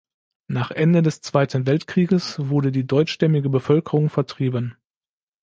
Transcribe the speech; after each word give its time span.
Nach 0.47 0.71
Ende 0.71 1.03
des 1.03 1.21
Zweiten 1.21 1.67
Weltkrieges 1.67 2.39
wurde 2.49 2.71
die 2.71 2.87
deutschstämmige 2.87 3.49
Bevölkerung 3.49 4.09
vertrieben. 4.09 4.75